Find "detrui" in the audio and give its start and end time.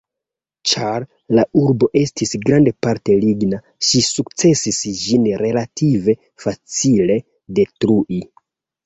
7.61-8.19